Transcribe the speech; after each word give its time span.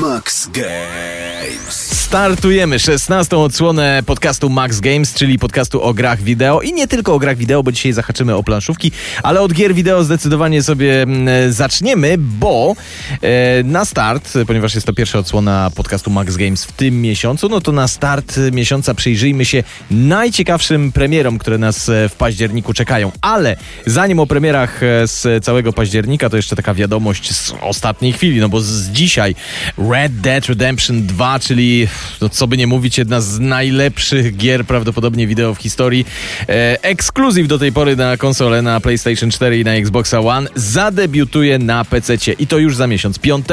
Max 0.00 0.46
Games. 0.46 2.01
Startujemy 2.02 2.78
16. 2.78 3.36
odsłonę 3.36 4.02
podcastu 4.06 4.50
Max 4.50 4.80
Games, 4.80 5.14
czyli 5.14 5.38
podcastu 5.38 5.82
o 5.82 5.94
grach 5.94 6.22
wideo 6.22 6.60
i 6.60 6.72
nie 6.72 6.86
tylko 6.88 7.14
o 7.14 7.18
grach 7.18 7.36
wideo, 7.36 7.62
bo 7.62 7.72
dzisiaj 7.72 7.92
zahaczymy 7.92 8.34
o 8.34 8.42
planszówki, 8.42 8.92
ale 9.22 9.40
od 9.40 9.52
gier 9.52 9.74
wideo 9.74 10.04
zdecydowanie 10.04 10.62
sobie 10.62 11.02
mm, 11.02 11.52
zaczniemy, 11.52 12.14
bo 12.18 12.74
e, 13.22 13.62
na 13.62 13.84
start, 13.84 14.32
ponieważ 14.46 14.74
jest 14.74 14.86
to 14.86 14.92
pierwsza 14.92 15.18
odsłona 15.18 15.70
podcastu 15.74 16.10
Max 16.10 16.36
Games 16.36 16.64
w 16.64 16.72
tym 16.72 17.02
miesiącu, 17.02 17.48
no 17.48 17.60
to 17.60 17.72
na 17.72 17.88
start 17.88 18.36
miesiąca 18.52 18.94
przyjrzyjmy 18.94 19.44
się 19.44 19.64
najciekawszym 19.90 20.92
premierom, 20.92 21.38
które 21.38 21.58
nas 21.58 21.88
e, 21.88 22.08
w 22.08 22.14
październiku 22.14 22.74
czekają. 22.74 23.12
Ale 23.20 23.56
zanim 23.86 24.18
o 24.18 24.26
premierach 24.26 24.82
e, 24.82 25.06
z 25.06 25.44
całego 25.44 25.72
października, 25.72 26.30
to 26.30 26.36
jeszcze 26.36 26.56
taka 26.56 26.74
wiadomość 26.74 27.34
z 27.34 27.54
ostatniej 27.60 28.12
chwili, 28.12 28.40
no 28.40 28.48
bo 28.48 28.60
z 28.60 28.88
dzisiaj 28.88 29.34
Red 29.90 30.20
Dead 30.20 30.46
Redemption 30.46 31.06
2, 31.06 31.38
czyli 31.38 31.88
no 32.20 32.28
co 32.28 32.46
by 32.46 32.56
nie 32.56 32.66
mówić, 32.66 32.98
jedna 32.98 33.20
z 33.20 33.38
najlepszych 33.38 34.36
gier 34.36 34.64
prawdopodobnie 34.64 35.26
wideo 35.26 35.54
w 35.54 35.58
historii. 35.58 36.06
E, 36.48 36.82
ekskluzyw 36.82 37.48
do 37.48 37.58
tej 37.58 37.72
pory 37.72 37.96
na 37.96 38.16
konsolę, 38.16 38.62
na 38.62 38.80
PlayStation 38.80 39.30
4 39.30 39.58
i 39.58 39.64
na 39.64 39.72
Xboxa 39.72 40.20
One 40.20 40.48
zadebiutuje 40.54 41.58
na 41.58 41.84
PC 41.84 42.14
i 42.38 42.46
to 42.46 42.58
już 42.58 42.76
za 42.76 42.86
miesiąc. 42.86 43.18
5 43.18 43.46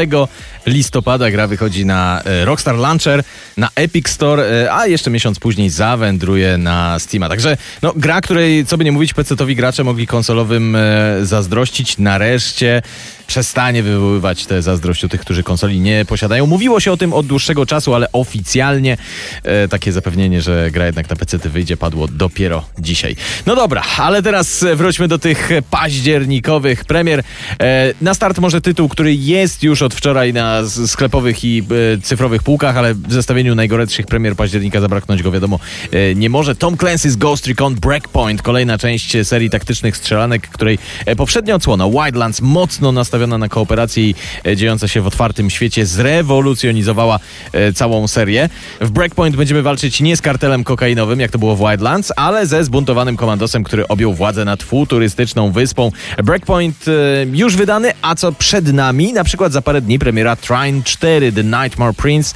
listopada 0.66 1.32
gra 1.32 1.48
wychodzi 1.48 1.86
na 1.86 2.22
e, 2.26 2.46
Rockstar 2.46 2.76
Launcher, 2.76 3.24
na 3.58 3.70
Epic 3.76 4.10
Store, 4.10 4.44
e, 4.44 4.74
a 4.74 4.88
jeszcze 4.88 5.10
miesiąc 5.10 5.40
później 5.40 5.70
zawędruje 5.70 6.58
na 6.58 7.00
Steama. 7.00 7.30
Także 7.30 7.58
no, 7.82 7.94
gra, 7.96 8.22
której 8.22 8.66
co 8.66 8.78
by 8.78 8.86
nie 8.86 8.92
mówić, 8.92 9.14
PC-towi 9.14 9.56
gracze 9.56 9.84
mogli 9.84 10.08
konsolowym 10.08 10.76
e, 10.76 10.80
zazdrościć. 11.26 11.98
Nareszcie 11.98 12.82
przestanie 13.30 13.84
wywoływać 13.84 14.46
tę 14.46 14.62
zazdrość 14.62 15.04
u 15.04 15.10
tych, 15.10 15.22
którzy 15.22 15.44
konsoli 15.44 15.80
nie 15.80 16.06
posiadają. 16.06 16.46
Mówiło 16.46 16.80
się 16.80 16.92
o 16.92 16.98
tym 16.98 17.14
od 17.14 17.28
dłuższego 17.28 17.66
czasu, 17.66 17.94
ale 17.94 18.12
oficjalnie 18.12 18.98
e, 19.44 19.68
takie 19.68 19.92
zapewnienie, 19.92 20.42
że 20.42 20.72
gra 20.72 20.86
jednak 20.86 21.10
na 21.10 21.16
PC 21.16 21.38
wyjdzie, 21.38 21.78
padło 21.78 22.08
dopiero 22.08 22.66
dzisiaj. 22.80 23.16
No 23.46 23.56
dobra, 23.56 23.84
ale 23.98 24.24
teraz 24.24 24.66
wróćmy 24.76 25.08
do 25.08 25.20
tych 25.20 25.50
październikowych 25.70 26.86
premier. 26.86 27.24
E, 27.60 27.94
na 28.02 28.14
start 28.14 28.40
może 28.40 28.62
tytuł, 28.62 28.90
który 28.90 29.16
jest 29.16 29.64
już 29.64 29.82
od 29.82 29.94
wczoraj 29.94 30.34
na 30.34 30.62
sklepowych 30.88 31.46
i 31.46 31.60
e, 31.60 32.02
cyfrowych 32.02 32.44
półkach, 32.44 32.78
ale 32.78 32.94
w 32.94 33.14
zestawieniu 33.14 33.56
najgorętszych 33.56 34.06
premier 34.06 34.36
października 34.36 34.82
zabraknąć 34.82 35.24
go 35.24 35.32
wiadomo 35.32 35.60
e, 35.92 36.16
nie 36.16 36.30
może. 36.30 36.56
Tom 36.56 36.76
Clancy's 36.76 37.16
Ghost 37.16 37.48
Recon 37.48 37.76
Breakpoint, 37.76 38.42
kolejna 38.42 38.78
część 38.78 39.18
serii 39.24 39.50
taktycznych 39.50 39.98
strzelanek, 39.98 40.50
której 40.50 40.78
e, 41.06 41.16
poprzednia 41.16 41.56
odsłona 41.56 41.90
Wildlands 41.90 42.42
mocno 42.42 42.92
nastawiona 42.92 43.19
nastawiona 43.20 43.38
na 43.38 43.50
kooperację 43.50 44.04
i 44.04 44.16
e, 44.46 44.56
dziejąca 44.56 44.88
się 44.88 45.02
w 45.02 45.08
otwartym 45.08 45.50
świecie 45.50 45.86
zrewolucjonizowała 45.86 47.20
e, 47.54 47.74
całą 47.74 48.08
serię. 48.08 48.50
W 48.82 48.90
Breakpoint 48.90 49.36
będziemy 49.36 49.62
walczyć 49.62 50.02
nie 50.02 50.18
z 50.18 50.22
kartelem 50.22 50.64
kokainowym, 50.64 51.20
jak 51.20 51.32
to 51.32 51.40
było 51.40 51.56
w 51.56 51.60
Wildlands, 51.60 52.12
ale 52.16 52.48
ze 52.48 52.64
zbuntowanym 52.64 53.18
komandosem, 53.18 53.64
który 53.64 53.88
objął 53.88 54.14
władzę 54.14 54.46
nad 54.46 54.64
futurystyczną 54.64 55.52
wyspą. 55.52 55.92
Breakpoint 56.24 56.86
e, 56.88 56.92
już 57.34 57.56
wydany, 57.56 57.92
a 58.02 58.16
co 58.16 58.32
przed 58.32 58.74
nami? 58.74 59.14
Na 59.14 59.24
przykład 59.24 59.52
za 59.52 59.62
parę 59.62 59.82
dni 59.82 60.00
premiera 60.00 60.36
Trine 60.36 60.84
4 60.84 61.32
The 61.32 61.44
Nightmare 61.44 61.94
Prince. 61.94 62.34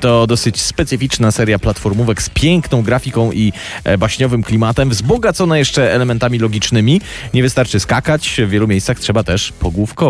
To 0.00 0.26
dosyć 0.26 0.60
specyficzna 0.60 1.30
seria 1.30 1.58
platformówek 1.58 2.22
z 2.22 2.30
piękną 2.30 2.82
grafiką 2.82 3.32
i 3.32 3.52
baśniowym 3.98 4.42
klimatem, 4.42 4.90
wzbogacona 4.90 5.58
jeszcze 5.58 5.92
elementami 5.92 6.38
logicznymi. 6.38 7.00
Nie 7.34 7.42
wystarczy 7.42 7.80
skakać, 7.80 8.40
w 8.46 8.50
wielu 8.50 8.68
miejscach 8.68 9.00
trzeba 9.00 9.22
też 9.22 9.52
pogłówkować 9.52 10.01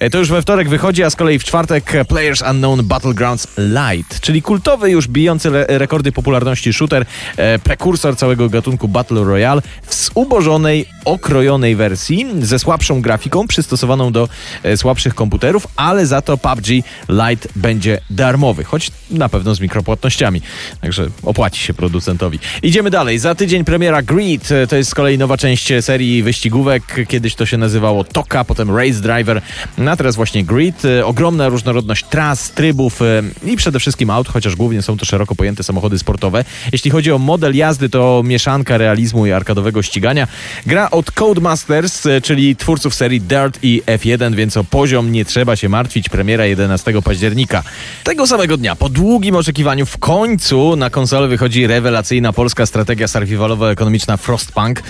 E, 0.00 0.10
to 0.10 0.18
już 0.18 0.28
we 0.28 0.42
wtorek 0.42 0.68
wychodzi, 0.68 1.04
a 1.04 1.10
z 1.10 1.16
kolei 1.16 1.38
w 1.38 1.44
czwartek 1.44 1.92
Players 2.08 2.42
Unknown 2.50 2.82
Battlegrounds 2.82 3.48
Light, 3.58 4.20
czyli 4.20 4.42
kultowy 4.42 4.90
już 4.90 5.08
bijący 5.08 5.50
rekordy 5.68 6.12
popularności 6.12 6.72
shooter, 6.72 7.06
e, 7.36 7.58
prekursor 7.58 8.16
całego 8.16 8.48
gatunku 8.48 8.88
Battle 8.88 9.24
Royale 9.24 9.62
w 9.86 9.94
zubożonej, 9.94 10.86
okrojonej 11.04 11.76
wersji 11.76 12.26
ze 12.40 12.58
słabszą 12.58 13.02
grafiką 13.02 13.46
przystosowaną 13.46 14.12
do 14.12 14.28
e, 14.62 14.76
słabszych 14.76 15.14
komputerów, 15.14 15.66
ale 15.76 16.06
za 16.06 16.22
to 16.22 16.36
PUBG 16.36 16.66
Lite 17.08 17.48
będzie 17.56 18.00
darmowy, 18.10 18.64
choć 18.64 18.90
na 19.10 19.28
pewno 19.28 19.54
z 19.54 19.60
mikropłatnościami. 19.60 20.42
Także 20.80 21.06
opłaci 21.22 21.60
się 21.60 21.74
producentowi. 21.74 22.38
Idziemy 22.62 22.90
dalej. 22.90 23.18
Za 23.18 23.34
tydzień 23.34 23.64
premiera 23.64 24.02
Greed. 24.02 24.48
To 24.68 24.76
jest 24.76 24.90
z 24.90 24.94
kolei 24.94 25.18
nowa 25.18 25.36
część 25.36 25.72
serii 25.80 26.22
wyścigówek. 26.22 27.06
Kiedyś 27.08 27.34
to 27.34 27.46
się 27.46 27.58
nazywało 27.58 28.04
Toka, 28.04 28.44
potem 28.44 28.76
Race 28.76 29.00
Driver 29.00 29.19
Driver, 29.24 29.42
a 29.90 29.96
teraz 29.96 30.16
właśnie 30.16 30.44
Grid. 30.44 30.84
E, 30.84 31.06
ogromna 31.06 31.48
różnorodność 31.48 32.04
tras, 32.10 32.50
trybów 32.50 33.02
e, 33.02 33.22
i 33.44 33.56
przede 33.56 33.80
wszystkim 33.80 34.10
aut, 34.10 34.28
chociaż 34.28 34.56
głównie 34.56 34.82
są 34.82 34.96
to 34.96 35.04
szeroko 35.04 35.34
pojęte 35.34 35.62
samochody 35.62 35.98
sportowe. 35.98 36.44
Jeśli 36.72 36.90
chodzi 36.90 37.12
o 37.12 37.18
model 37.18 37.56
jazdy, 37.56 37.88
to 37.88 38.22
mieszanka 38.24 38.78
realizmu 38.78 39.26
i 39.26 39.32
arkadowego 39.32 39.82
ścigania. 39.82 40.28
Gra 40.66 40.90
od 40.90 41.10
Codemasters, 41.10 42.06
e, 42.06 42.20
czyli 42.20 42.56
twórców 42.56 42.94
serii 42.94 43.20
Dirt 43.20 43.58
i 43.62 43.82
F1, 43.86 44.34
więc 44.34 44.56
o 44.56 44.64
poziom 44.64 45.12
nie 45.12 45.24
trzeba 45.24 45.56
się 45.56 45.68
martwić. 45.68 46.08
Premiera 46.08 46.46
11 46.46 47.02
października. 47.02 47.62
Tego 48.04 48.26
samego 48.26 48.56
dnia, 48.56 48.76
po 48.76 48.88
długim 48.88 49.36
oczekiwaniu, 49.36 49.86
w 49.86 49.98
końcu 49.98 50.76
na 50.76 50.90
konsolę 50.90 51.28
wychodzi 51.28 51.66
rewelacyjna 51.66 52.32
polska 52.32 52.66
strategia 52.66 53.06
survivalowo-ekonomiczna 53.06 54.16
Frostpunk. 54.16 54.82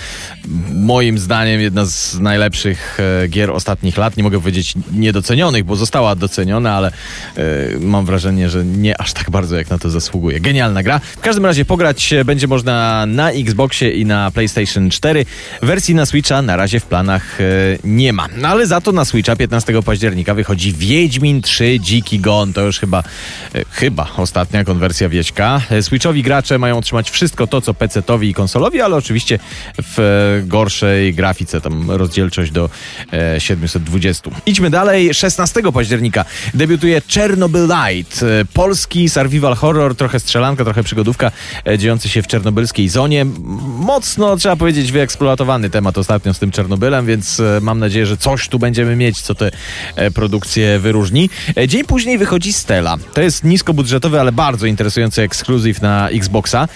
Moim 0.75 1.19
zdaniem 1.19 1.61
jedna 1.61 1.85
z 1.85 2.21
najlepszych 2.21 2.99
gier 3.29 3.51
ostatnich 3.51 3.97
lat 3.97 4.17
nie 4.21 4.25
mogę 4.25 4.39
powiedzieć 4.39 4.75
niedocenionych, 4.93 5.65
bo 5.65 5.77
została 5.77 6.15
doceniona, 6.15 6.75
ale 6.75 6.93
yy, 7.37 7.43
mam 7.81 8.07
wrażenie, 8.07 8.51
że 8.51 8.65
nie 8.65 9.01
aż 9.01 9.13
tak 9.13 9.31
bardzo 9.31 9.57
jak 9.57 9.71
na 9.71 9.79
to 9.79 9.91
zasługuje. 9.91 10.41
Genialna 10.41 10.83
gra. 10.83 10.99
W 10.99 11.21
każdym 11.21 11.47
razie 11.47 11.65
pograć 11.65 12.15
będzie 12.25 12.47
można 12.47 13.07
na 13.07 13.31
Xboxie 13.31 13.91
i 13.91 14.07
na 14.07 14.31
PlayStation 14.31 14.91
4. 14.91 15.27
Wersji 15.63 15.95
na 15.95 16.07
Switcha 16.07 16.43
na 16.43 16.57
razie 16.57 16.81
w 16.81 16.87
planach 16.87 17.39
yy, 17.39 17.79
nie 17.85 18.13
ma. 18.13 18.29
No 18.37 18.49
ale 18.49 18.67
za 18.67 18.81
to 18.81 18.93
na 18.93 19.05
Switcha 19.05 19.37
15 19.37 19.83
października 19.83 20.35
wychodzi 20.35 20.73
Wiedźmin 20.73 21.43
3 21.43 21.81
Dziki 21.81 22.19
Gon. 22.19 22.53
To 22.53 22.61
już 22.61 22.79
chyba, 22.79 23.03
yy, 23.55 23.65
chyba 23.71 24.09
ostatnia 24.17 24.65
konwersja 24.65 25.09
Wieśka. 25.09 25.61
Switchowi 25.81 26.23
gracze 26.23 26.59
mają 26.59 26.79
otrzymać 26.79 27.11
wszystko 27.11 27.47
to, 27.47 27.61
co 27.61 27.73
PC-towi 27.73 28.29
i 28.29 28.35
konsolowi, 28.35 28.81
ale 28.81 28.97
oczywiście 28.97 29.39
w 29.79 30.43
gorszej 30.47 31.15
grafice. 31.15 31.61
Tam 31.61 31.91
rozdzielczość 31.91 32.51
do 32.53 32.71
720 33.39 34.10
20. 34.11 34.31
Idźmy 34.47 34.71
dalej. 34.71 35.15
16 35.15 35.73
października 35.73 36.25
debiutuje 36.55 37.03
Czernobylite. 37.03 38.45
Polski 38.55 39.09
survival 39.09 39.55
horror, 39.55 39.97
trochę 39.97 40.21
strzelanka, 40.21 40.65
trochę 40.65 40.83
przygodówka, 40.83 41.33
e, 41.69 41.79
dziejący 41.79 42.09
się 42.09 42.23
w 42.23 42.27
czernobylskiej 42.27 42.89
zonie. 42.89 43.25
Mocno, 43.79 44.37
trzeba 44.37 44.57
powiedzieć, 44.57 44.93
wyeksploatowany 44.93 45.71
temat 45.71 45.99
ostatnio 45.99 46.35
z 46.35 46.39
tym 46.39 46.51
Czernobylem, 46.51 47.07
więc 47.07 47.41
e, 47.41 47.59
mam 47.63 47.79
nadzieję, 47.79 48.07
że 48.07 48.17
coś 48.17 48.49
tu 48.49 48.59
będziemy 48.59 48.97
mieć, 48.97 49.21
co 49.21 49.35
te 49.35 49.51
e, 49.97 50.11
produkcje 50.11 50.79
wyróżni. 50.79 51.31
Dzień 51.69 51.85
później 51.85 52.19
wychodzi 52.19 52.53
Stella. 52.53 52.97
To 53.15 53.21
jest 53.21 53.45
niskobudżetowy, 53.45 54.21
ale 54.21 54.33
bardzo 54.33 54.67
interesujący 54.67 55.23
ekskluzyw 55.23 55.83
na 55.83 56.09
Xboxa. 56.09 56.69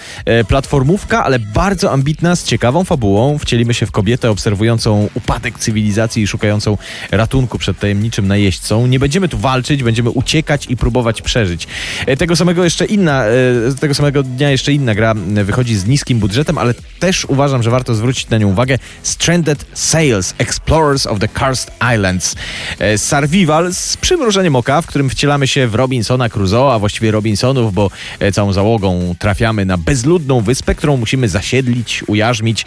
Platformówka, 0.47 1.23
ale 1.23 1.39
bardzo 1.39 1.91
ambitna, 1.91 2.35
z 2.35 2.43
ciekawą 2.43 2.83
fabułą. 2.83 3.37
Wcielimy 3.37 3.73
się 3.73 3.85
w 3.85 3.91
kobietę 3.91 4.29
obserwującą 4.31 5.09
upadek 5.13 5.59
cywilizacji 5.59 6.23
i 6.23 6.27
szukającą 6.27 6.77
ratunku 7.25 7.57
przed 7.57 7.79
tajemniczym 7.79 8.27
najeźdźcą. 8.27 8.87
Nie 8.87 8.99
będziemy 8.99 9.27
tu 9.27 9.37
walczyć, 9.37 9.83
będziemy 9.83 10.09
uciekać 10.09 10.65
i 10.69 10.77
próbować 10.77 11.21
przeżyć. 11.21 11.67
E, 12.05 12.17
tego 12.17 12.35
samego 12.35 12.63
jeszcze 12.63 12.85
inna, 12.85 13.25
e, 13.25 13.31
tego 13.79 13.93
samego 13.93 14.23
dnia 14.23 14.49
jeszcze 14.49 14.73
inna 14.73 14.95
gra 14.95 15.13
wychodzi 15.43 15.75
z 15.75 15.85
niskim 15.85 16.19
budżetem, 16.19 16.57
ale 16.57 16.73
też 16.99 17.25
uważam, 17.25 17.63
że 17.63 17.69
warto 17.69 17.95
zwrócić 17.95 18.29
na 18.29 18.37
nią 18.37 18.47
uwagę. 18.47 18.77
Stranded 19.03 19.65
Sails, 19.73 20.33
Explorers 20.37 21.07
of 21.07 21.19
the 21.19 21.27
Cursed 21.27 21.71
Islands. 21.95 22.35
E, 22.79 22.97
survival 22.97 23.73
z 23.73 23.97
przymrużeniem 23.97 24.55
oka, 24.55 24.81
w 24.81 24.85
którym 24.85 25.09
wcielamy 25.09 25.47
się 25.47 25.67
w 25.67 25.75
Robinsona 25.75 26.29
Crusoe, 26.29 26.73
a 26.73 26.79
właściwie 26.79 27.11
Robinsonów, 27.11 27.73
bo 27.73 27.91
całą 28.33 28.53
załogą 28.53 29.15
trafiamy 29.19 29.65
na 29.65 29.77
bezludną 29.77 30.41
wyspę, 30.41 30.75
którą 30.75 30.97
musimy 30.97 31.29
zasiedlić, 31.29 32.03
ujarzmić. 32.07 32.65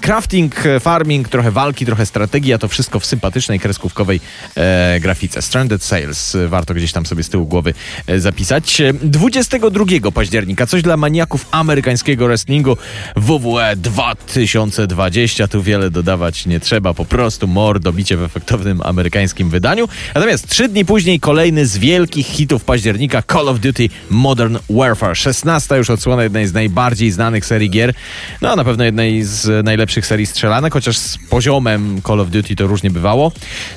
Crafting, 0.00 0.64
farming, 0.80 1.28
trochę 1.28 1.50
walki, 1.50 1.86
trochę 1.86 2.06
strategii, 2.06 2.52
a 2.52 2.58
to 2.58 2.68
wszystko 2.68 3.00
w 3.00 3.06
sympatycznej 3.06 3.60
kresce 3.60 3.78
kreskówkowej 3.88 4.20
e, 4.56 5.00
grafice. 5.00 5.42
Stranded 5.42 5.84
Sales, 5.84 6.36
warto 6.48 6.74
gdzieś 6.74 6.92
tam 6.92 7.06
sobie 7.06 7.22
z 7.22 7.28
tyłu 7.28 7.46
głowy 7.46 7.74
e, 8.06 8.20
zapisać. 8.20 8.82
22 9.02 10.10
października, 10.14 10.66
coś 10.66 10.82
dla 10.82 10.96
maniaków 10.96 11.46
amerykańskiego 11.50 12.26
wrestlingu 12.26 12.76
WWE 13.16 13.76
2020. 13.76 15.48
Tu 15.48 15.62
wiele 15.62 15.90
dodawać 15.90 16.46
nie 16.46 16.60
trzeba, 16.60 16.94
po 16.94 17.04
prostu 17.04 17.46
mordo 17.46 17.92
bicie 17.92 18.16
w 18.16 18.22
efektownym 18.22 18.80
amerykańskim 18.82 19.50
wydaniu. 19.50 19.88
Natomiast 20.14 20.48
trzy 20.48 20.68
dni 20.68 20.84
później 20.84 21.20
kolejny 21.20 21.66
z 21.66 21.78
wielkich 21.78 22.26
hitów 22.26 22.64
października 22.64 23.22
Call 23.32 23.48
of 23.48 23.60
Duty 23.60 23.88
Modern 24.10 24.56
Warfare. 24.70 25.16
16 25.16 25.76
już 25.76 25.90
odsłona 25.90 26.22
jednej 26.22 26.46
z 26.46 26.52
najbardziej 26.52 27.10
znanych 27.10 27.46
serii 27.46 27.70
gier. 27.70 27.94
No, 28.42 28.56
na 28.56 28.64
pewno 28.64 28.84
jednej 28.84 29.22
z 29.24 29.64
najlepszych 29.64 30.06
serii 30.06 30.26
strzelanek, 30.26 30.72
chociaż 30.72 30.96
z 30.98 31.18
poziomem 31.30 32.02
Call 32.06 32.20
of 32.20 32.30
Duty 32.30 32.56
to 32.56 32.66
różnie 32.66 32.90
bywało. 32.90 33.32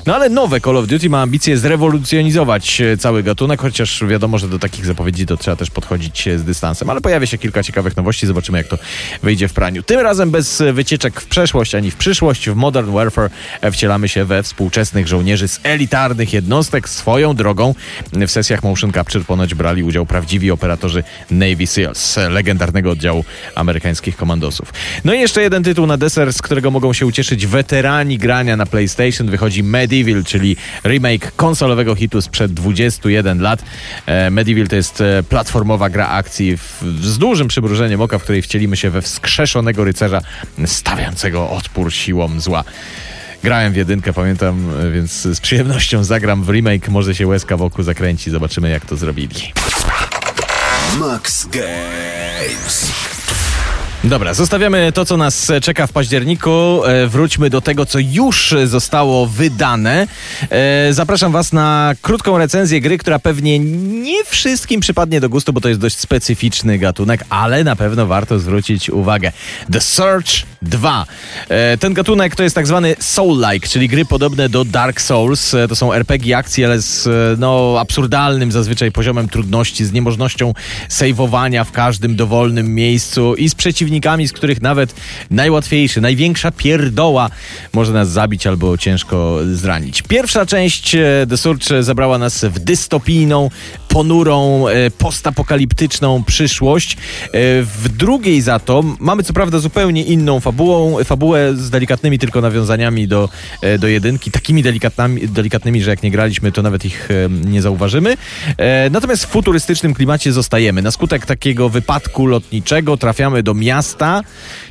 No 0.06 0.14
ale 0.14 0.28
nowe 0.28 0.60
Call 0.60 0.76
of 0.76 0.86
Duty 0.86 1.10
ma 1.10 1.22
ambicje 1.22 1.58
zrewolucjonizować 1.58 2.80
e, 2.80 2.96
cały 2.96 3.22
gatunek, 3.22 3.60
chociaż 3.60 4.04
wiadomo, 4.04 4.38
że 4.38 4.48
do 4.48 4.58
takich 4.58 4.86
zapowiedzi 4.86 5.26
to 5.26 5.36
trzeba 5.36 5.56
też 5.56 5.70
podchodzić 5.70 6.28
e, 6.28 6.38
z 6.38 6.44
dystansem. 6.44 6.90
Ale 6.90 7.00
pojawia 7.00 7.26
się 7.26 7.38
kilka 7.38 7.62
ciekawych 7.62 7.96
nowości, 7.96 8.26
zobaczymy 8.26 8.58
jak 8.58 8.68
to 8.68 8.78
wyjdzie 9.22 9.48
w 9.48 9.52
praniu. 9.52 9.82
Tym 9.82 10.00
razem 10.00 10.30
bez 10.30 10.62
wycieczek 10.72 11.20
w 11.20 11.26
przeszłość 11.26 11.74
ani 11.74 11.90
w 11.90 11.96
przyszłość. 11.96 12.50
W 12.50 12.54
Modern 12.54 12.92
Warfare 12.92 13.30
wcielamy 13.72 14.08
się 14.08 14.24
we 14.24 14.42
współczesnych 14.42 15.08
żołnierzy 15.08 15.48
z 15.48 15.60
elitarnych 15.62 16.32
jednostek 16.32 16.88
swoją 16.88 17.34
drogą. 17.34 17.74
W 18.12 18.30
sesjach 18.30 18.62
motion 18.62 18.92
capture 18.92 19.24
ponoć 19.24 19.54
brali 19.54 19.82
udział 19.82 20.06
prawdziwi 20.06 20.50
operatorzy 20.50 21.04
Navy 21.30 21.66
SEALs, 21.66 22.16
legendarnego 22.30 22.90
oddziału 22.90 23.24
amerykańskich 23.54 24.16
komandosów. 24.16 24.72
No 25.04 25.14
i 25.14 25.20
jeszcze 25.20 25.42
jeden 25.42 25.62
tytuł 25.62 25.86
na 25.86 25.96
deser, 25.96 26.32
z 26.32 26.42
którego 26.42 26.70
mogą 26.70 26.92
się 26.92 27.06
ucieszyć 27.06 27.46
weterani 27.46 28.18
grania 28.18 28.56
na 28.56 28.66
PlayStation. 28.66 29.30
Wychodzi 29.30 29.62
Medieval, 29.92 30.24
czyli 30.24 30.56
remake 30.84 31.32
konsolowego 31.36 31.94
hitu 31.94 32.22
sprzed 32.22 32.52
21 32.52 33.40
lat. 33.40 33.62
E, 34.06 34.30
Medieval 34.30 34.68
to 34.68 34.76
jest 34.76 35.00
e, 35.00 35.22
platformowa 35.22 35.90
gra 35.90 36.08
akcji 36.08 36.56
w, 36.56 36.82
z 37.00 37.18
dużym 37.18 37.48
przymrużeniem 37.48 38.00
oka, 38.00 38.18
w 38.18 38.22
której 38.22 38.42
wcielimy 38.42 38.76
się 38.76 38.90
we 38.90 39.02
wskrzeszonego 39.02 39.84
rycerza 39.84 40.20
stawiającego 40.66 41.50
odpór 41.50 41.92
siłom 41.92 42.40
zła. 42.40 42.64
Grałem 43.42 43.72
w 43.72 43.76
jedynkę, 43.76 44.12
pamiętam, 44.12 44.70
e, 44.80 44.90
więc 44.90 45.12
z 45.12 45.40
przyjemnością 45.40 46.04
zagram 46.04 46.44
w 46.44 46.48
remake. 46.48 46.88
Może 46.88 47.14
się 47.14 47.26
łezka 47.26 47.56
wokół 47.56 47.84
zakręci. 47.84 48.30
Zobaczymy, 48.30 48.70
jak 48.70 48.86
to 48.86 48.96
zrobili. 48.96 49.52
Max 50.98 51.46
Games. 51.46 53.11
Dobra, 54.04 54.34
zostawiamy 54.34 54.92
to, 54.92 55.04
co 55.04 55.16
nas 55.16 55.52
czeka 55.62 55.86
w 55.86 55.92
październiku. 55.92 56.84
E, 56.84 57.06
wróćmy 57.06 57.50
do 57.50 57.60
tego, 57.60 57.86
co 57.86 57.98
już 57.98 58.54
zostało 58.64 59.26
wydane. 59.26 60.06
E, 60.50 60.92
zapraszam 60.92 61.32
Was 61.32 61.52
na 61.52 61.94
krótką 62.02 62.38
recenzję 62.38 62.80
gry, 62.80 62.98
która 62.98 63.18
pewnie 63.18 63.58
nie 63.58 64.24
wszystkim 64.24 64.80
przypadnie 64.80 65.20
do 65.20 65.28
gustu, 65.28 65.52
bo 65.52 65.60
to 65.60 65.68
jest 65.68 65.80
dość 65.80 65.98
specyficzny 65.98 66.78
gatunek, 66.78 67.24
ale 67.28 67.64
na 67.64 67.76
pewno 67.76 68.06
warto 68.06 68.38
zwrócić 68.38 68.90
uwagę. 68.90 69.32
The 69.72 69.80
Search 69.80 70.51
2. 70.62 71.06
E, 71.48 71.78
ten 71.78 71.94
gatunek 71.94 72.36
to 72.36 72.42
jest 72.42 72.54
tak 72.54 72.66
zwany 72.66 72.96
Soul-like, 73.00 73.68
czyli 73.68 73.88
gry 73.88 74.04
podobne 74.04 74.48
do 74.48 74.64
Dark 74.64 75.00
Souls. 75.00 75.54
E, 75.54 75.68
to 75.68 75.76
są 75.76 75.92
RPG 75.92 76.36
akcji, 76.36 76.64
ale 76.64 76.82
z 76.82 77.06
e, 77.06 77.10
no, 77.38 77.76
absurdalnym 77.80 78.52
zazwyczaj 78.52 78.92
poziomem 78.92 79.28
trudności, 79.28 79.84
z 79.84 79.92
niemożnością 79.92 80.54
sejwowania 80.88 81.64
w 81.64 81.72
każdym 81.72 82.16
dowolnym 82.16 82.74
miejscu 82.74 83.34
i 83.34 83.48
z 83.48 83.54
przeciwnikami 83.54 84.28
z 84.28 84.32
których 84.32 84.62
nawet 84.62 84.94
najłatwiejszy, 85.30 86.00
największa 86.00 86.50
pierdoła 86.50 87.30
może 87.72 87.92
nas 87.92 88.10
zabić 88.10 88.46
albo 88.46 88.78
ciężko 88.78 89.38
zranić. 89.52 90.02
Pierwsza 90.02 90.46
część 90.46 90.96
The 91.28 91.36
Surge 91.36 91.82
zabrała 91.82 92.18
nas 92.18 92.44
w 92.44 92.58
dystopijną, 92.58 93.50
ponurą, 93.92 94.68
e, 94.68 94.90
postapokaliptyczną 94.90 96.24
przyszłość. 96.24 96.96
E, 96.96 96.98
w 97.62 97.88
drugiej 97.96 98.40
za 98.40 98.58
to 98.58 98.84
mamy 98.98 99.22
co 99.22 99.32
prawda 99.32 99.58
zupełnie 99.58 100.02
inną 100.02 100.40
fabułą, 100.40 101.04
fabułę 101.04 101.56
z 101.56 101.70
delikatnymi 101.70 102.18
tylko 102.18 102.40
nawiązaniami 102.40 103.08
do, 103.08 103.28
do 103.78 103.88
jedynki, 103.88 104.30
takimi 104.30 104.62
delikatnymi, 104.62 105.28
delikatnymi, 105.28 105.82
że 105.82 105.90
jak 105.90 106.02
nie 106.02 106.10
graliśmy, 106.10 106.52
to 106.52 106.62
nawet 106.62 106.84
ich 106.84 107.08
nie 107.44 107.62
zauważymy. 107.62 108.16
Natomiast 108.90 109.24
w 109.24 109.28
futurystycznym 109.28 109.94
klimacie 109.94 110.32
zostajemy. 110.32 110.82
Na 110.82 110.90
skutek 110.90 111.26
takiego 111.26 111.68
wypadku 111.68 112.26
lotniczego 112.26 112.96
trafiamy 112.96 113.42
do 113.42 113.54
miasta, 113.54 113.72
miasta, 113.72 114.22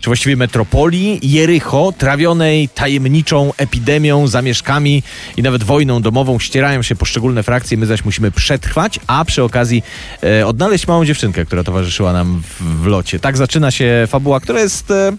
czy 0.02 0.10
właściwie 0.10 0.36
metropolii 0.36 1.20
Jericho, 1.24 1.94
trawionej 1.98 2.70
tajemniczą 2.70 3.54
epidemią, 3.58 4.28
zamieszkami 4.28 5.04
i 5.38 5.42
nawet 5.42 5.64
wojną 5.64 6.02
domową, 6.02 6.40
ścierają 6.40 6.82
się 6.82 6.96
poszczególne 6.96 7.44
frakcje, 7.44 7.78
my 7.78 7.86
zaś 7.86 8.06
musimy 8.06 8.32
przetrwać, 8.32 9.00
a 9.12 9.26
przy 9.26 9.44
okazji 9.44 9.84
e, 10.24 10.48
odnaleźć 10.48 10.88
małą 10.88 11.06
dziewczynkę, 11.06 11.46
która 11.46 11.64
towarzyszyła 11.64 12.14
nam 12.14 12.42
w, 12.44 12.82
w 12.84 12.86
locie. 12.86 13.20
Tak 13.20 13.38
zaczyna 13.38 13.72
się 13.72 14.08
fabuła, 14.08 14.40
która 14.40 14.60
jest 14.60 14.92
e, 14.92 15.12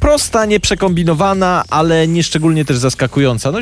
prosta, 0.00 0.44
nieprzekombinowana, 0.46 1.64
ale 1.70 2.08
nieszczególnie 2.08 2.64
też 2.64 2.76
zaskakująca. 2.76 3.52
No, 3.52 3.58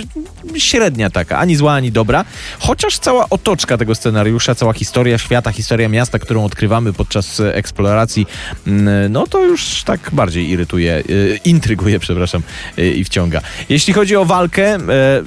średnia 0.60 1.10
taka, 1.10 1.38
ani 1.38 1.56
zła, 1.56 1.72
ani 1.72 1.92
dobra. 1.92 2.24
Chociaż 2.58 2.98
cała 2.98 3.28
otoczka 3.30 3.78
tego 3.78 3.94
scenariusza, 3.94 4.54
cała 4.54 4.72
historia 4.72 5.18
świata, 5.18 5.52
historia 5.52 5.88
miasta, 5.88 6.18
którą 6.18 6.44
odkrywamy 6.44 6.92
podczas 6.92 7.40
eksploracji, 7.40 8.26
mm, 8.66 9.12
no 9.12 9.26
to 9.26 9.44
już 9.44 9.82
tak 9.82 10.10
bardziej 10.12 10.50
irytuje, 10.50 11.02
y, 11.10 11.40
intryguje, 11.44 11.98
przepraszam, 12.08 12.42
y, 12.78 12.90
i 12.90 13.04
wciąga. 13.04 13.40
Jeśli 13.68 13.92
chodzi 13.92 14.16
o 14.16 14.24
walkę, 14.24 14.78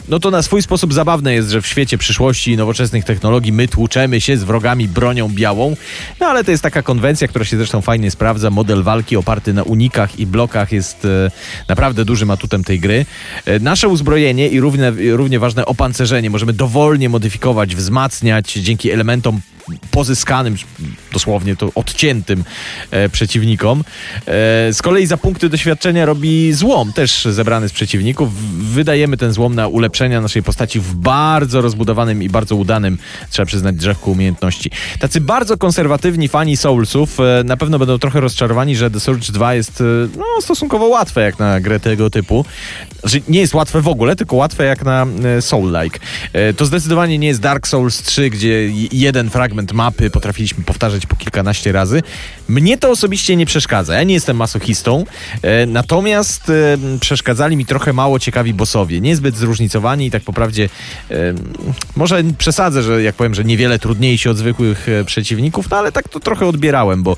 no 0.10 0.20
to 0.20 0.32
na 0.32 0.42
swój 0.42 0.62
sposób 0.62 0.94
zabawne 0.94 1.34
jest, 1.34 1.50
że 1.50 1.62
w 1.62 1.68
świecie 1.68 1.98
przyszłości 1.98 2.52
i 2.52 2.58
nowoczesnych 2.58 3.06
technologii 3.06 3.52
my 3.52 3.68
tłuczemy 3.68 4.22
się 4.22 4.38
z 4.38 4.44
wrogami 4.44 4.88
bronią 4.88 5.30
białą, 5.30 5.76
no 6.20 6.28
ale 6.28 6.44
to 6.44 6.52
jest 6.52 6.64
taka 6.64 6.82
konwencja, 6.82 7.28
która 7.28 7.46
się 7.46 7.58
zresztą 7.58 7.82
fajnie 7.82 8.12
sprawdza. 8.12 8.50
Model 8.50 8.84
walki 8.84 9.18
oparty 9.18 9.54
na 9.54 9.64
unikach 9.64 10.20
i 10.20 10.26
blokach 10.26 10.72
jest 10.72 11.08
naprawdę 11.68 12.06
dużym 12.06 12.32
atutem 12.32 12.64
tej 12.64 12.80
gry. 12.80 13.06
Nasze 13.60 13.88
uzbrojenie 13.88 14.48
i 14.50 14.60
równie, 14.60 14.92
równie 15.22 15.40
ważne 15.40 15.66
opancerzenie. 15.66 16.30
Możemy 16.30 16.54
dowolnie 16.54 17.10
modyfikować, 17.10 17.76
wzmacniać 17.76 18.54
dzięki 18.54 18.92
elementom 18.92 19.42
pozyskanym, 19.92 20.56
dosłownie 21.14 21.56
to 21.56 21.72
odciętym 21.76 22.44
e, 22.92 23.10
przeciwnikom. 23.10 23.80
E, 23.80 23.84
z 24.74 24.82
kolei 24.82 25.06
za 25.06 25.18
punkty 25.18 25.50
doświadczenia 25.50 26.06
robi 26.06 26.54
złom, 26.54 26.94
też 26.94 27.26
zebrany 27.26 27.70
z 27.70 27.72
przeciwników. 27.72 28.34
Wydajemy 28.74 29.18
ten 29.18 29.34
złom 29.34 29.56
na 29.56 29.68
ulepszenia 29.68 30.22
naszej 30.22 30.44
postaci 30.44 30.80
w 30.80 30.96
bardzo 30.96 31.62
rozbudowanym 31.62 32.24
i 32.24 32.30
bardzo 32.30 32.56
udanym, 32.56 32.98
trzeba 33.30 33.46
przyznać, 33.46 33.76
drzewku 33.76 34.12
umiejętności. 34.12 34.72
Tacy 35.00 35.22
bardzo 35.22 35.58
konserwatywni 35.58 36.28
fani 36.28 36.58
Soulsów 36.58 37.20
e, 37.20 37.44
na 37.44 37.58
pewno 37.58 37.80
będą 37.80 38.00
trochę 38.00 38.20
rozczarowani, 38.20 38.76
że 38.76 38.92
The 38.92 39.00
Surge 39.00 39.32
2 39.32 39.54
jest 39.54 39.82
e, 39.82 39.84
no, 40.18 40.26
stosunkowo 40.42 40.88
łatwe 40.88 41.22
jak 41.22 41.40
na 41.40 41.60
grę 41.60 41.80
tego 41.80 42.10
typu. 42.10 42.46
Znaczy, 43.00 43.22
nie 43.28 43.40
jest 43.40 43.54
łatwe 43.54 43.82
w 43.82 43.88
ogóle, 43.88 44.16
tylko 44.16 44.36
łatwe 44.36 44.64
jak 44.64 44.86
na 44.86 45.06
e, 45.38 45.42
Soul-like. 45.42 46.00
E, 46.34 46.54
to 46.54 46.66
zdecydowanie 46.66 47.18
nie 47.18 47.28
jest 47.28 47.42
Dark 47.42 47.68
Souls 47.68 48.02
3, 48.02 48.30
gdzie 48.30 48.70
jeden 48.92 49.30
fragment 49.30 49.61
mapy 49.74 50.10
potrafiliśmy 50.10 50.64
powtarzać 50.64 51.06
po 51.06 51.16
kilkanaście 51.16 51.72
razy. 51.72 52.04
Mnie 52.48 52.78
to 52.78 52.90
osobiście 52.90 53.36
nie 53.36 53.46
przeszkadza. 53.46 53.96
Ja 53.96 54.04
nie 54.04 54.14
jestem 54.14 54.38
masochistą, 54.38 55.06
e, 55.42 55.66
natomiast 55.66 56.52
przeszkadzali 57.00 57.58
mi 57.58 57.66
trochę 57.66 57.94
mało 57.94 58.20
ciekawi 58.20 58.54
bossowie. 58.54 59.02
Niezbyt 59.02 59.38
zróżnicowani 59.38 60.06
i 60.06 60.12
tak 60.12 60.24
po 60.24 60.34
prawdzie 60.34 60.70
może 61.96 62.24
przesadzę, 62.38 62.84
że 62.84 63.04
jak 63.04 63.16
powiem, 63.16 63.36
że 63.36 63.44
niewiele 63.44 63.80
trudniejsi 63.80 64.30
od 64.30 64.38
zwykłych 64.38 64.88
przeciwników, 65.06 65.70
no 65.70 65.78
ale 65.78 65.92
tak 65.92 66.10
to 66.10 66.20
trochę 66.20 66.46
odbierałem, 66.46 67.04
bo 67.04 67.18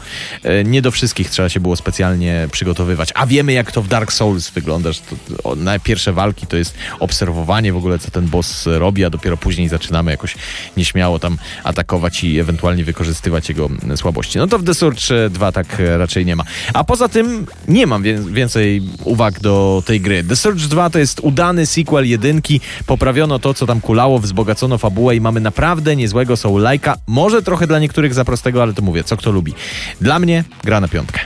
nie 0.65 0.81
do 0.81 0.91
wszystkich 0.91 1.29
trzeba 1.29 1.49
się 1.49 1.59
było 1.59 1.75
specjalnie 1.75 2.47
przygotowywać. 2.51 3.09
A 3.15 3.25
wiemy, 3.25 3.53
jak 3.53 3.71
to 3.71 3.81
w 3.81 3.87
Dark 3.87 4.13
Souls 4.13 4.49
wygląda, 4.49 4.91
że 4.91 5.01
to, 5.43 5.55
na 5.55 5.79
pierwsze 5.79 6.13
walki 6.13 6.47
to 6.47 6.57
jest 6.57 6.75
obserwowanie 6.99 7.73
w 7.73 7.77
ogóle, 7.77 7.99
co 7.99 8.11
ten 8.11 8.27
boss 8.27 8.65
robi, 8.65 9.05
a 9.05 9.09
dopiero 9.09 9.37
później 9.37 9.69
zaczynamy 9.69 10.11
jakoś 10.11 10.35
nieśmiało 10.77 11.19
tam 11.19 11.37
atakować 11.63 12.23
i 12.23 12.32
ewentualnie 12.39 12.83
wykorzystywać 12.83 13.49
jego 13.49 13.69
słabości. 13.95 14.37
No 14.37 14.47
to 14.47 14.59
w 14.59 14.63
The 14.63 14.73
Surge 14.73 15.29
2 15.29 15.51
tak 15.51 15.81
raczej 15.97 16.25
nie 16.25 16.35
ma. 16.35 16.43
A 16.73 16.83
poza 16.83 17.07
tym 17.09 17.45
nie 17.67 17.87
mam 17.87 18.03
więcej 18.33 18.81
uwag 19.03 19.39
do 19.39 19.83
tej 19.85 20.01
gry. 20.01 20.23
The 20.23 20.35
Surge 20.35 20.67
2 20.67 20.89
to 20.89 20.99
jest 20.99 21.19
udany 21.19 21.65
sequel 21.65 22.09
jedynki, 22.09 22.61
poprawiono 22.85 23.39
to, 23.39 23.53
co 23.53 23.65
tam 23.65 23.81
kulało, 23.81 24.19
wzbogacono 24.19 24.77
fabułę 24.77 25.15
i 25.15 25.21
mamy 25.21 25.39
naprawdę 25.39 25.95
niezłego 25.95 26.37
soul 26.37 26.61
like'a. 26.61 26.93
Może 27.07 27.41
trochę 27.41 27.67
dla 27.67 27.79
niektórych 27.79 28.13
za 28.13 28.25
prostego, 28.25 28.61
ale 28.61 28.73
to 28.73 28.81
mówię, 28.81 29.03
co 29.03 29.17
kto 29.17 29.31
lubi. 29.31 29.53
Dla 30.01 30.19
mnie 30.19 30.43
gra 30.63 30.81
na 30.81 30.87
piątkę. 30.87 31.19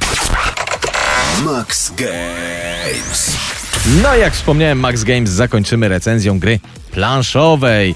Max 1.46 1.94
Games. 1.96 3.47
No 3.88 4.16
jak 4.16 4.34
wspomniałem, 4.34 4.80
Max 4.80 5.04
Games 5.04 5.30
zakończymy 5.30 5.90
recenzją 5.90 6.40
gry 6.40 6.60
planszowej. 6.92 7.96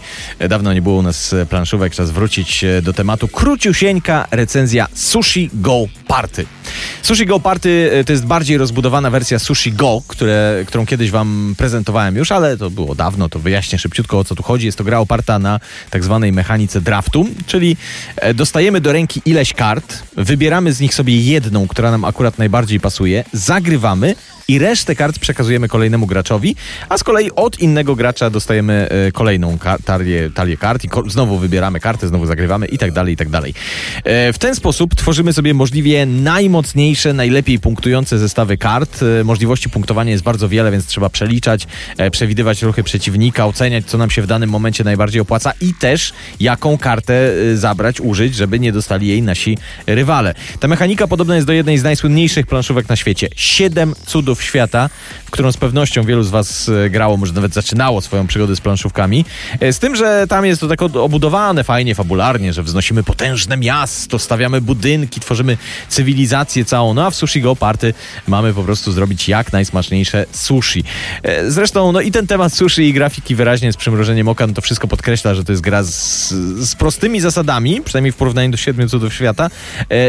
Dawno 0.50 0.74
nie 0.74 0.81
było 0.81 0.95
u 0.95 1.01
nas 1.01 1.36
planszówek, 1.50 1.95
czas 1.95 2.12
wrócić 2.12 2.63
e, 2.63 2.81
do 2.81 2.93
tematu. 2.93 3.27
Króciusieńka 3.27 4.27
recenzja 4.31 4.88
Sushi 4.93 5.50
Go 5.53 5.86
Party. 6.07 6.45
Sushi 7.01 7.25
Go 7.25 7.39
Party 7.39 7.89
e, 7.93 8.03
to 8.03 8.12
jest 8.12 8.25
bardziej 8.25 8.57
rozbudowana 8.57 9.10
wersja 9.10 9.39
Sushi 9.39 9.74
Go, 9.74 10.01
które, 10.07 10.63
którą 10.67 10.86
kiedyś 10.86 11.12
wam 11.12 11.55
prezentowałem 11.57 12.15
już, 12.15 12.31
ale 12.31 12.57
to 12.57 12.69
było 12.69 12.95
dawno, 12.95 13.29
to 13.29 13.39
wyjaśnię 13.39 13.79
szybciutko 13.79 14.19
o 14.19 14.24
co 14.24 14.36
tu 14.36 14.43
chodzi. 14.43 14.65
Jest 14.65 14.77
to 14.77 14.83
gra 14.83 15.00
oparta 15.00 15.39
na 15.39 15.60
tak 15.89 16.03
zwanej 16.03 16.31
mechanice 16.31 16.81
draftu, 16.81 17.27
czyli 17.48 17.77
e, 18.15 18.33
dostajemy 18.33 18.81
do 18.81 18.91
ręki 18.91 19.21
ileś 19.25 19.53
kart, 19.53 20.03
wybieramy 20.17 20.74
z 20.74 20.79
nich 20.79 20.93
sobie 20.93 21.21
jedną, 21.21 21.67
która 21.67 21.91
nam 21.91 22.05
akurat 22.05 22.38
najbardziej 22.38 22.79
pasuje, 22.79 23.24
zagrywamy 23.33 24.15
i 24.51 24.60
resztę 24.60 24.96
kart 24.96 25.20
przekazujemy 25.20 25.67
kolejnemu 25.67 26.08
graczowi, 26.08 26.55
a 26.89 26.98
z 26.98 27.03
kolei 27.03 27.31
od 27.36 27.60
innego 27.60 27.96
gracza 27.96 28.29
dostajemy 28.29 28.89
e, 29.08 29.12
kolejną 29.12 29.58
talię, 29.86 30.29
talię 30.36 30.58
kart 30.58 30.84
i 30.84 30.89
ko- 30.89 31.10
znowu 31.10 31.38
wybieramy 31.38 31.79
kartę, 31.79 32.08
znowu 32.08 32.25
zagrywamy 32.25 32.65
i 32.65 32.77
tak 32.77 32.91
dalej, 32.91 33.13
i 33.13 33.17
tak 33.17 33.29
dalej. 33.29 33.53
E, 34.03 34.34
W 34.34 34.38
ten 34.38 34.55
sposób 34.55 34.96
tworzymy 34.96 35.34
sobie 35.34 35.53
możliwie 35.53 36.05
najmocniejsze, 36.05 37.13
najlepiej 37.13 37.60
punktujące 37.60 38.17
zestawy 38.17 38.58
kart. 38.58 39.00
E, 39.22 39.24
Możliwości 39.24 39.70
punktowania 39.70 40.12
jest 40.12 40.24
bardzo 40.24 40.50
wiele, 40.50 40.72
więc 40.72 40.86
trzeba 40.86 41.10
przeliczać, 41.10 41.67
przewidywać 42.12 42.62
ruchy 42.62 42.84
przeciwnika, 42.84 43.46
oceniać, 43.46 43.86
co 43.86 43.98
nam 43.98 44.10
się 44.10 44.22
w 44.22 44.27
danym 44.27 44.50
momencie 44.50 44.84
najbardziej 44.84 45.22
opłaca 45.22 45.53
i 45.62 45.74
też 45.74 46.13
jaką 46.39 46.77
kartę 46.77 47.31
zabrać, 47.55 48.01
użyć, 48.01 48.36
żeby 48.36 48.60
nie 48.60 48.72
dostali 48.72 49.08
jej 49.08 49.22
nasi 49.22 49.58
rywale. 49.88 50.34
Ta 50.60 50.67
mechanika 50.67 51.08
podobna 51.08 51.36
jest 51.36 51.48
do 51.48 51.53
jednej 51.53 51.77
z 51.77 51.84
najsłynniejszych 51.84 52.48
planszówek 52.48 52.89
na 52.89 52.96
świecie. 52.96 53.27
Siedem 53.36 53.93
cudów 54.05 54.40
świata, 54.43 54.89
w 55.25 55.31
którą 55.31 55.51
z 55.51 55.57
pewnością 55.57 56.03
wielu 56.03 56.24
z 56.24 56.29
was 56.29 56.69
e, 56.69 56.89
grało, 56.89 57.17
może 57.17 57.33
nawet 57.33 57.53
zaczynało 57.53 58.01
swoją 58.01 58.27
przygodę 58.27 58.55
z 58.55 58.62
planszówkami. 58.62 59.25
E, 59.60 59.74
Z 59.74 59.79
tym, 59.79 59.95
że 59.95 60.25
tam 60.29 60.45
jest 60.45 60.62
to 60.62 60.67
tak 60.67 60.81
obudowane 60.81 61.63
fajnie, 61.63 61.95
fabularnie, 61.95 62.53
że 62.53 62.63
wznosimy 62.63 63.03
potężne 63.03 63.57
miasto, 63.57 64.19
stawiamy 64.19 64.62
budynki, 64.62 65.19
tworzymy 65.19 65.57
cywilizację 65.89 66.65
całą. 66.65 66.93
No 66.93 67.05
a 67.05 67.10
w 67.12 67.15
Sushi 67.15 67.41
Go 67.41 67.55
Party 67.55 67.93
mamy 68.27 68.53
po 68.53 68.63
prostu 68.63 68.91
zrobić 68.91 69.29
jak 69.29 69.53
najsmaczniejsze 69.53 70.25
sushi. 70.31 70.83
E, 71.24 71.51
Zresztą, 71.51 71.91
no 71.91 72.01
i 72.01 72.12
ten 72.12 72.27
temat 72.27 72.53
sushi 72.53 72.81
i 72.81 72.93
grafiki 72.93 73.36
wyraźnie 73.36 73.74
z 73.74 73.77
przymrożeniem 73.77 74.27
oka, 74.27 74.48
no 74.48 74.53
to 74.53 74.62
wszystko 74.62 74.88
podkreśla, 74.88 75.36
że 75.36 75.43
to 75.43 75.51
jest 75.51 75.62
gra 75.62 75.83
z, 75.83 76.29
z 76.60 76.75
prostymi 76.75 77.21
zasadami, 77.21 77.81
przynajmniej 77.81 78.12
w 78.12 78.15
porównaniu 78.15 78.51
do 78.51 78.57
Siedmiu 78.57 78.89
Cudów 78.89 79.13
Świata 79.13 79.50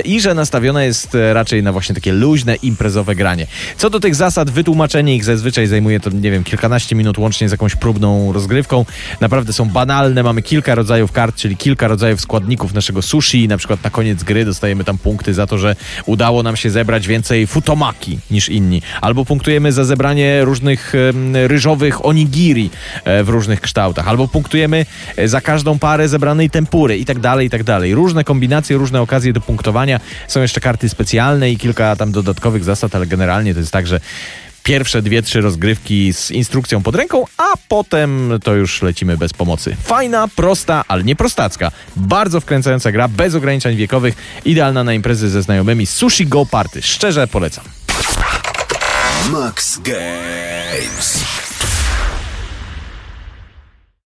i 0.04 0.20
że 0.20 0.34
nastawiona 0.34 0.84
jest 0.84 1.16
raczej 1.32 1.62
na 1.62 1.72
właśnie 1.72 1.94
takie 1.94 2.12
luźne, 2.12 2.54
imprezowe 2.54 3.14
granie. 3.14 3.46
Co 3.76 3.90
do 3.90 4.00
tych 4.00 4.14
zasad, 4.22 4.50
wytłumaczenie 4.50 5.16
ich 5.16 5.24
zazwyczaj 5.24 5.66
zajmuje 5.66 6.00
to, 6.00 6.10
nie 6.10 6.30
wiem, 6.30 6.44
kilkanaście 6.44 6.96
minut 6.96 7.18
łącznie 7.18 7.48
z 7.48 7.52
jakąś 7.52 7.76
próbną 7.76 8.32
rozgrywką. 8.32 8.84
Naprawdę 9.20 9.52
są 9.52 9.68
banalne, 9.68 10.22
mamy 10.22 10.42
kilka 10.42 10.74
rodzajów 10.74 11.12
kart, 11.12 11.36
czyli 11.36 11.56
kilka 11.56 11.88
rodzajów 11.88 12.20
składników 12.20 12.74
naszego 12.74 13.02
sushi. 13.02 13.48
Na 13.48 13.56
przykład 13.56 13.84
na 13.84 13.90
koniec 13.90 14.22
gry 14.22 14.44
dostajemy 14.44 14.84
tam 14.84 14.98
punkty 14.98 15.34
za 15.34 15.46
to, 15.46 15.58
że 15.58 15.76
udało 16.06 16.42
nam 16.42 16.56
się 16.56 16.70
zebrać 16.70 17.06
więcej 17.06 17.46
futomaki 17.46 18.18
niż 18.30 18.48
inni. 18.48 18.82
Albo 19.00 19.24
punktujemy 19.24 19.72
za 19.72 19.84
zebranie 19.84 20.44
różnych 20.44 20.92
ryżowych 21.46 22.06
onigiri 22.06 22.70
e, 23.04 23.24
w 23.24 23.28
różnych 23.28 23.60
kształtach. 23.60 24.08
Albo 24.08 24.28
punktujemy 24.28 24.86
e, 25.16 25.28
za 25.28 25.40
każdą 25.40 25.78
parę 25.78 26.08
zebranej 26.08 26.50
tempury 26.50 26.98
i 26.98 27.04
tak 27.04 27.18
dalej, 27.18 27.46
i 27.46 27.50
tak 27.50 27.64
dalej. 27.64 27.94
Różne 27.94 28.24
kombinacje, 28.24 28.76
różne 28.76 29.00
okazje 29.00 29.32
do 29.32 29.40
punktowania. 29.40 30.00
Są 30.28 30.42
jeszcze 30.42 30.60
karty 30.60 30.88
specjalne 30.88 31.50
i 31.50 31.56
kilka 31.56 31.96
tam 31.96 32.12
dodatkowych 32.12 32.64
zasad, 32.64 32.94
ale 32.94 33.06
generalnie 33.06 33.54
to 33.54 33.60
jest 33.60 33.72
tak, 33.72 33.86
że 33.86 34.00
pierwsze 34.62 35.02
dwie, 35.02 35.22
trzy 35.22 35.40
rozgrywki 35.40 36.12
z 36.12 36.30
instrukcją 36.30 36.82
pod 36.82 36.94
ręką, 36.94 37.24
a 37.36 37.52
potem 37.68 38.30
to 38.44 38.54
już 38.54 38.82
lecimy 38.82 39.16
bez 39.16 39.32
pomocy. 39.32 39.76
Fajna, 39.84 40.28
prosta, 40.28 40.84
ale 40.88 41.04
nie 41.04 41.16
prostacka. 41.16 41.70
Bardzo 41.96 42.40
wkręcająca 42.40 42.92
gra, 42.92 43.08
bez 43.08 43.34
ograniczeń 43.34 43.76
wiekowych, 43.76 44.14
idealna 44.44 44.84
na 44.84 44.94
imprezy 44.94 45.28
ze 45.28 45.42
znajomymi. 45.42 45.86
Sushi 45.86 46.26
Go 46.26 46.46
Party. 46.46 46.82
Szczerze 46.82 47.26
polecam. 47.26 47.64
Max 49.30 49.78
Games. 49.78 51.31